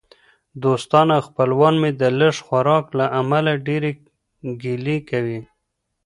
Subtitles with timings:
[0.63, 3.91] دوستان او خپلوان مې د لږ خوراک له امله ډېرې
[4.61, 5.39] ګیلې کوي.